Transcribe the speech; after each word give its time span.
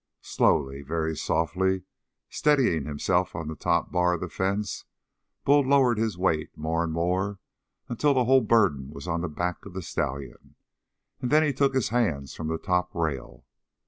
Slowly, 0.23 0.81
very 0.81 1.15
softly, 1.15 1.83
steadying 2.27 2.85
himself 2.85 3.35
on 3.35 3.47
the 3.47 3.55
top 3.55 3.91
bar 3.91 4.13
of 4.13 4.21
the 4.21 4.29
fence, 4.29 4.85
Bull 5.45 5.61
lowered 5.61 5.99
his 5.99 6.17
weight 6.17 6.49
more 6.57 6.83
and 6.83 6.91
more 6.91 7.37
until 7.87 8.15
the 8.15 8.25
whole 8.25 8.41
burden 8.41 8.89
was 8.89 9.07
on 9.07 9.21
the 9.21 9.29
back 9.29 9.63
of 9.63 9.73
the 9.75 9.83
stallion 9.83 10.55
and 11.19 11.29
then 11.29 11.43
he 11.43 11.53
took 11.53 11.75
his 11.75 11.89
hands 11.89 12.33
from 12.33 12.47
the 12.47 12.57
top 12.57 12.95
rail. 12.95 13.45